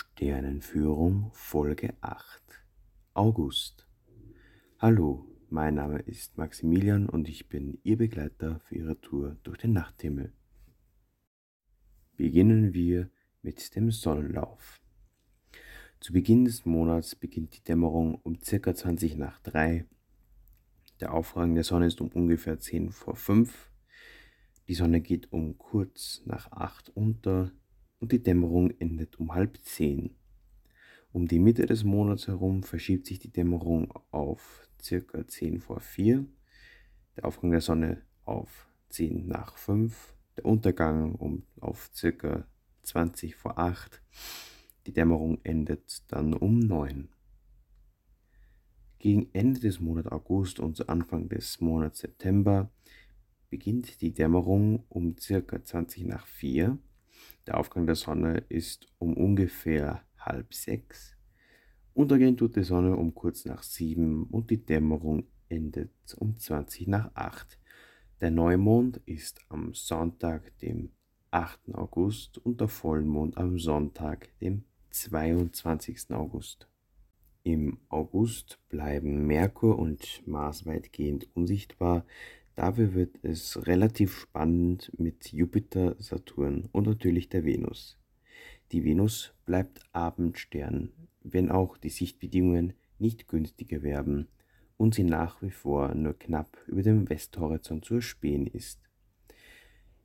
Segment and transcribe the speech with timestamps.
[0.00, 2.42] Sternenführung Folge 8
[3.12, 3.86] August
[4.78, 9.74] Hallo, mein Name ist Maximilian und ich bin Ihr Begleiter für Ihre Tour durch den
[9.74, 10.32] Nachthimmel.
[12.16, 13.10] Beginnen wir
[13.42, 14.80] mit dem Sonnenlauf.
[16.00, 18.74] Zu Beginn des Monats beginnt die Dämmerung um ca.
[18.74, 19.84] 20 nach 3.
[21.00, 23.70] Der Aufrang der Sonne ist um ungefähr 10 vor 5.
[24.66, 27.52] Die Sonne geht um kurz nach 8 unter
[28.00, 30.16] und die Dämmerung endet um halb 10.
[31.12, 35.26] Um die Mitte des Monats herum verschiebt sich die Dämmerung auf ca.
[35.26, 36.24] 10 vor 4,
[37.16, 42.46] der Aufgang der Sonne auf 10 nach 5, der Untergang um auf ca.
[42.82, 44.00] 20 vor 8,
[44.86, 47.08] die Dämmerung endet dann um 9.
[48.98, 52.70] Gegen Ende des Monats August und zu Anfang des Monats September
[53.48, 55.64] beginnt die Dämmerung um ca.
[55.64, 56.78] 20 nach 4.
[57.46, 61.16] Der Aufgang der Sonne ist um ungefähr halb sechs.
[61.94, 67.10] Untergehen tut die Sonne um kurz nach sieben und die Dämmerung endet um 20 nach
[67.14, 67.58] acht.
[68.20, 70.90] Der Neumond ist am Sonntag, dem
[71.30, 71.74] 8.
[71.74, 76.10] August und der Vollmond am Sonntag, dem 22.
[76.10, 76.68] August.
[77.42, 82.04] Im August bleiben Merkur und Mars weitgehend unsichtbar.
[82.60, 87.98] Dafür wird es relativ spannend mit Jupiter, Saturn und natürlich der Venus.
[88.70, 94.28] Die Venus bleibt Abendstern, wenn auch die Sichtbedingungen nicht günstiger werden
[94.76, 98.78] und sie nach wie vor nur knapp über dem Westhorizont zu erspähen ist.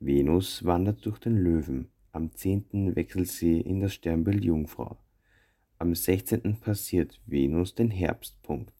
[0.00, 1.90] Venus wandert durch den Löwen.
[2.12, 2.96] Am 10.
[2.96, 4.96] wechselt sie in das Sternbild Jungfrau.
[5.78, 6.58] Am 16.
[6.58, 8.75] passiert Venus den Herbstpunkt.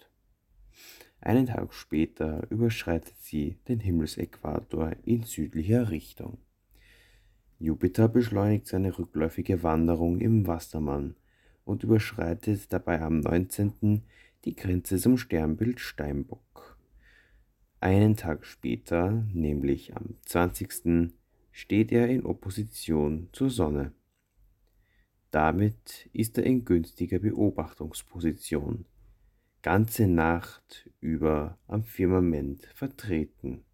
[1.21, 6.39] Einen Tag später überschreitet sie den Himmelsäquator in südlicher Richtung.
[7.59, 11.17] Jupiter beschleunigt seine rückläufige Wanderung im Wassermann
[11.65, 14.03] und überschreitet dabei am 19.
[14.45, 16.79] die Grenze zum Sternbild Steinbock.
[17.81, 21.13] Einen Tag später, nämlich am 20.
[21.51, 23.93] steht er in Opposition zur Sonne.
[25.31, 28.87] Damit ist er in günstiger Beobachtungsposition,
[29.67, 33.65] ganze Nacht über am Firmament vertreten,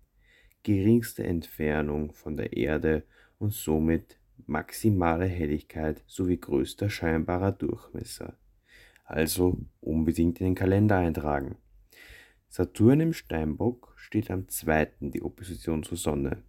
[0.63, 3.05] geringste Entfernung von der Erde
[3.37, 8.39] und somit maximale Helligkeit sowie größter scheinbarer Durchmesser.
[9.05, 11.57] Also unbedingt in den Kalender eintragen.
[12.49, 14.93] Saturn im Steinbock steht am 2.
[15.01, 16.43] die Opposition zur Sonne.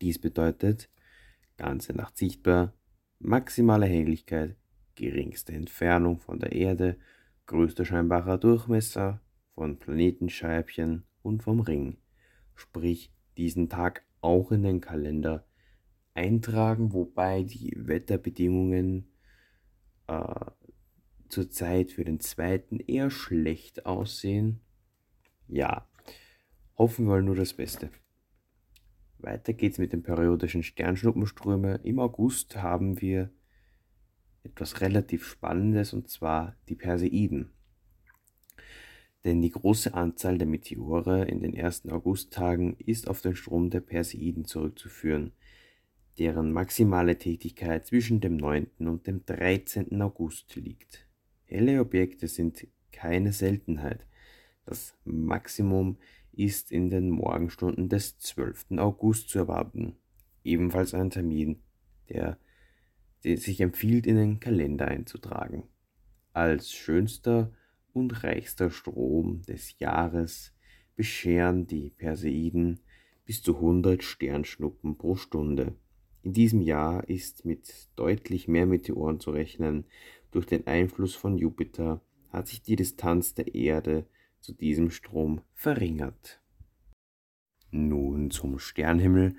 [0.00, 0.88] Dies bedeutet
[1.56, 2.74] ganze Nacht sichtbar,
[3.18, 4.54] maximale Helligkeit,
[4.94, 6.96] geringste Entfernung von der Erde,
[7.48, 9.20] größter scheinbarer Durchmesser
[9.54, 11.96] von Planetenscheibchen und vom Ring.
[12.54, 15.46] Sprich, diesen Tag auch in den Kalender
[16.14, 19.10] eintragen, wobei die Wetterbedingungen
[20.06, 20.44] äh,
[21.28, 24.60] zurzeit für den zweiten eher schlecht aussehen.
[25.48, 25.88] Ja,
[26.76, 27.90] hoffen wir nur das Beste.
[29.18, 31.82] Weiter geht's mit den periodischen Sternschnuppenströmen.
[31.82, 33.30] Im August haben wir
[34.42, 37.50] etwas relativ Spannendes und zwar die Perseiden.
[39.24, 43.80] Denn die große Anzahl der Meteore in den ersten Augusttagen ist auf den Strom der
[43.80, 45.32] Perseiden zurückzuführen,
[46.18, 48.68] deren maximale Tätigkeit zwischen dem 9.
[48.78, 50.00] und dem 13.
[50.02, 51.06] August liegt.
[51.44, 54.06] Helle Objekte sind keine Seltenheit.
[54.64, 55.98] Das Maximum
[56.32, 58.78] ist in den Morgenstunden des 12.
[58.78, 59.96] August zu erwarten.
[60.44, 61.62] Ebenfalls ein Termin,
[62.08, 62.38] der,
[63.22, 65.64] sich empfiehlt, in den Kalender einzutragen.
[66.32, 67.52] Als schönster
[67.92, 70.54] und reichster Strom des Jahres
[70.94, 72.80] bescheren die Perseiden
[73.24, 75.74] bis zu 100 Sternschnuppen pro Stunde.
[76.22, 79.84] In diesem Jahr ist mit deutlich mehr Meteoren zu rechnen.
[80.30, 84.06] Durch den Einfluss von Jupiter hat sich die Distanz der Erde
[84.40, 86.40] zu diesem Strom verringert.
[87.70, 89.36] Nun zum Sternhimmel.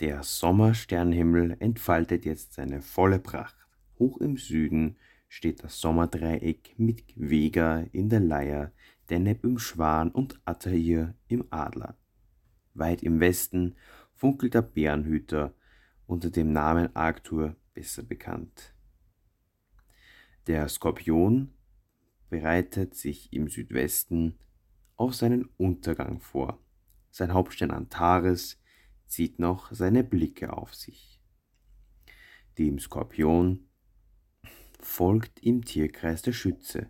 [0.00, 3.54] Der Sommersternhimmel entfaltet jetzt seine volle Pracht.
[3.98, 4.96] Hoch im Süden
[5.28, 8.72] steht das Sommerdreieck mit Vega in der Leier,
[9.10, 11.98] Deneb im Schwan und Attair im Adler.
[12.72, 13.76] Weit im Westen
[14.14, 15.52] funkelt der Bärenhüter
[16.06, 18.74] unter dem Namen Arctur besser bekannt.
[20.46, 21.52] Der Skorpion
[22.30, 24.38] bereitet sich im Südwesten
[24.96, 26.58] auf seinen Untergang vor.
[27.10, 28.59] Sein Hauptstern Antares
[29.10, 31.20] zieht noch seine Blicke auf sich.
[32.58, 33.68] Dem Skorpion
[34.80, 36.88] folgt im Tierkreis der Schütze.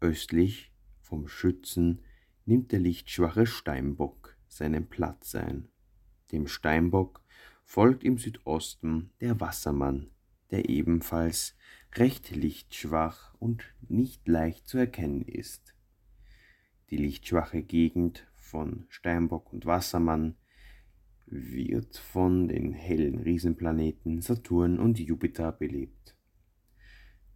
[0.00, 2.02] Östlich vom Schützen
[2.44, 5.68] nimmt der lichtschwache Steinbock seinen Platz ein.
[6.32, 7.22] Dem Steinbock
[7.64, 10.10] folgt im Südosten der Wassermann,
[10.50, 11.56] der ebenfalls
[11.94, 15.74] recht lichtschwach und nicht leicht zu erkennen ist.
[16.90, 20.36] Die lichtschwache Gegend von Steinbock und Wassermann
[21.30, 26.16] wird von den hellen Riesenplaneten Saturn und Jupiter belebt.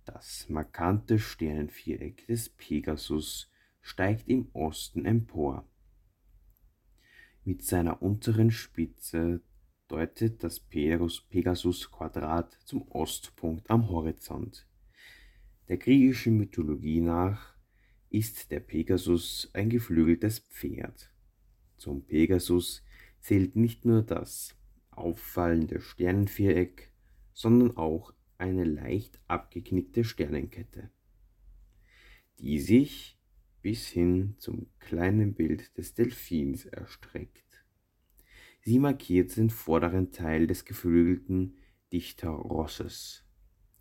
[0.04, 3.50] Das markante Sternenviereck des Pegasus
[3.80, 5.68] steigt im Osten empor.
[7.44, 9.42] Mit seiner unteren Spitze
[9.88, 14.66] deutet das Pegasus-Quadrat zum Ostpunkt am Horizont.
[15.68, 17.54] Der griechischen Mythologie nach
[18.10, 21.12] ist der Pegasus ein geflügeltes Pferd.
[21.76, 22.82] Zum Pegasus
[23.22, 24.56] zählt nicht nur das
[24.90, 26.92] auffallende Sternenviereck,
[27.32, 30.90] sondern auch eine leicht abgeknickte Sternenkette,
[32.40, 33.18] die sich
[33.62, 37.64] bis hin zum kleinen Bild des Delfins erstreckt.
[38.60, 41.56] Sie markiert den vorderen Teil des geflügelten
[41.92, 43.24] Dichterrosses.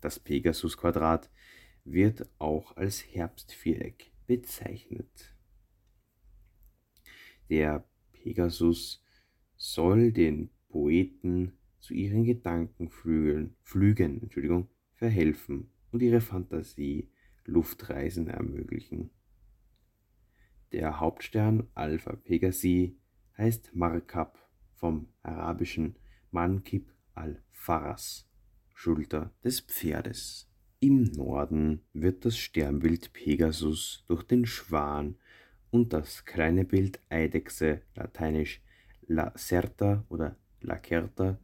[0.00, 1.30] Das Pegasus-Quadrat
[1.84, 5.36] wird auch als Herbstviereck bezeichnet.
[7.48, 9.01] Der Pegasus
[9.62, 17.08] soll den Poeten zu ihren Gedankenflügeln, Flügen, Entschuldigung, verhelfen und ihre Fantasie
[17.44, 19.10] Luftreisen ermöglichen.
[20.72, 22.98] Der Hauptstern Alpha Pegasi
[23.38, 24.36] heißt Markab
[24.74, 25.94] vom arabischen
[26.32, 28.28] Mankib al-Faras,
[28.74, 30.50] Schulter des Pferdes.
[30.80, 35.14] Im Norden wird das Sternbild Pegasus durch den Schwan
[35.70, 38.60] und das kleine Bild Eidechse, lateinisch
[39.06, 41.38] Lacerta oder Lacerta,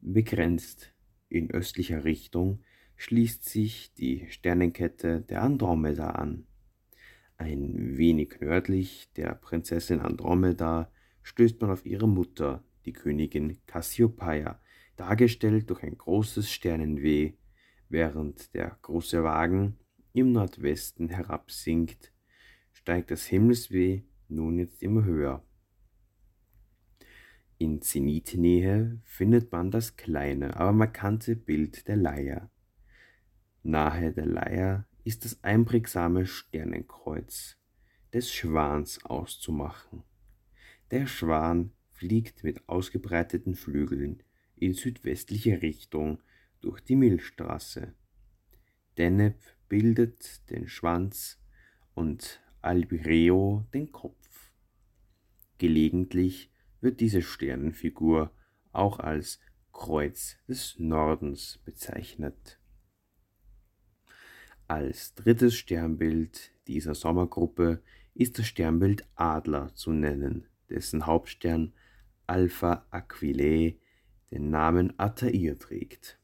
[0.00, 0.94] begrenzt.
[1.28, 2.62] In östlicher Richtung
[2.96, 6.46] schließt sich die Sternenkette der Andromeda an.
[7.36, 10.92] Ein wenig nördlich der Prinzessin Andromeda
[11.22, 14.60] stößt man auf ihre Mutter, die Königin Cassiopeia,
[14.96, 17.34] dargestellt durch ein großes Sternenweh,
[17.88, 19.78] während der große Wagen
[20.12, 22.12] im Nordwesten herabsinkt,
[22.72, 25.44] steigt das Himmelsweh nun jetzt immer höher.
[27.60, 32.50] In Zenitnähe findet man das kleine, aber markante Bild der Leier.
[33.62, 37.58] Nahe der Leier ist das einprägsame Sternenkreuz
[38.14, 40.04] des Schwans auszumachen.
[40.90, 44.22] Der Schwan fliegt mit ausgebreiteten Flügeln
[44.56, 46.22] in südwestliche Richtung
[46.62, 47.92] durch die Milchstraße.
[48.96, 49.36] Deneb
[49.68, 51.38] bildet den Schwanz
[51.92, 54.50] und Albireo den Kopf.
[55.58, 56.49] Gelegentlich
[56.80, 58.30] wird diese Sternenfigur
[58.72, 59.40] auch als
[59.72, 62.58] Kreuz des Nordens bezeichnet.
[64.68, 67.82] Als drittes Sternbild dieser Sommergruppe
[68.14, 71.72] ist das Sternbild Adler zu nennen dessen Hauptstern
[72.26, 73.78] Alpha Aquilae
[74.30, 76.18] den Namen Altair trägt,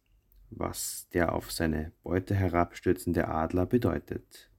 [0.51, 4.51] was der auf seine Beute herabstürzende Adler bedeutet.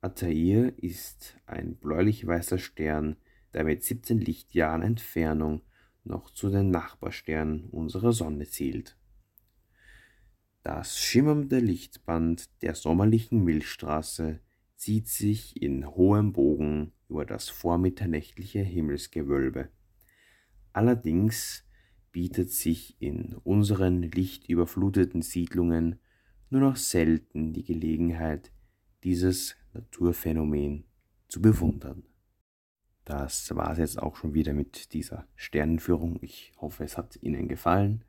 [0.00, 3.16] Altair ist ein bläulich-weißer Stern,
[3.54, 5.62] der mit 17 Lichtjahren Entfernung
[6.04, 8.96] noch zu den Nachbarsternen unserer Sonne zählt.
[10.62, 14.40] Das schimmernde Lichtband der sommerlichen Milchstraße
[14.76, 19.68] zieht sich in hohem Bogen über das vormitternächtliche Himmelsgewölbe.
[20.72, 21.64] Allerdings
[22.12, 26.00] bietet sich in unseren lichtüberfluteten Siedlungen
[26.50, 28.52] nur noch selten die Gelegenheit,
[29.02, 30.84] dieses Naturphänomen
[31.28, 32.04] zu bewundern.
[33.04, 36.18] Das war es jetzt auch schon wieder mit dieser Sternenführung.
[36.22, 38.04] Ich hoffe, es hat Ihnen gefallen.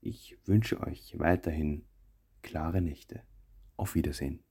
[0.00, 1.84] Ich wünsche euch weiterhin
[2.42, 3.22] klare Nächte.
[3.76, 4.42] Auf Wiedersehen.